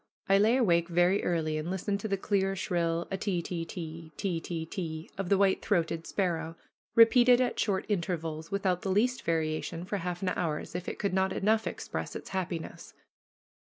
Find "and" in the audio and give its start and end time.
1.59-1.69